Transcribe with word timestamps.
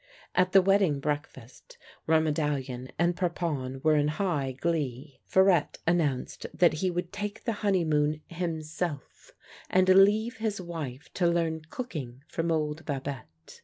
At 0.33 0.51
the 0.51 0.63
wedding 0.63 0.99
breakfast, 0.99 1.77
where 2.05 2.19
MedalHon 2.19 2.89
and 2.97 3.15
Parpon 3.15 3.83
were 3.83 3.95
in 3.95 4.07
high 4.07 4.51
glee, 4.53 5.21
Farette 5.31 5.77
announced 5.85 6.47
that 6.55 6.73
he 6.81 6.89
w^ould 6.89 7.11
take 7.11 7.43
the 7.43 7.51
honeymoon 7.61 8.21
himself, 8.25 9.33
and 9.69 9.87
leave 9.89 10.37
his 10.37 10.59
wife 10.59 11.13
to 11.13 11.27
learn 11.27 11.61
cooking 11.69 12.23
from 12.27 12.51
old 12.51 12.83
Babette. 12.83 13.59